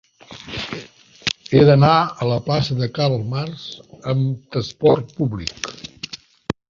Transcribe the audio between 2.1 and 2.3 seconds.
a